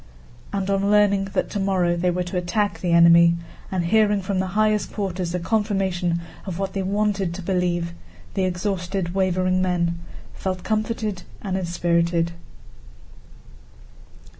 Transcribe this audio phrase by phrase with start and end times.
[0.51, 3.35] And on learning that tomorrow they were to attack the enemy,
[3.71, 7.93] and hearing from the highest quarters a confirmation of what they wanted to believe,
[8.33, 9.99] the exhausted, wavering men
[10.33, 12.31] felt comforted and inspirited.